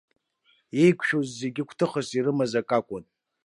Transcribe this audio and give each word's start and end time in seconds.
Еиқәшәоз 0.83 1.27
зегьы 1.39 1.63
гәҭыхас 1.67 2.09
ирымаз 2.17 2.53
акы 2.59 2.75
акәын. 2.77 3.03